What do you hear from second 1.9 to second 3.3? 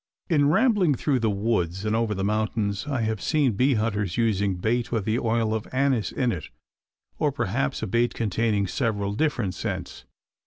over the mountains I have